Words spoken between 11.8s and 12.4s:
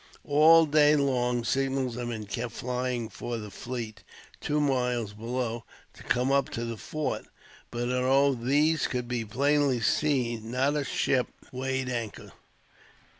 anchor.